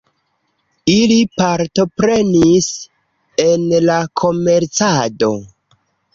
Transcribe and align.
Ili 0.93 1.17
partoprenis 1.41 2.71
en 3.45 3.69
la 3.91 4.01
komercado. 4.25 5.33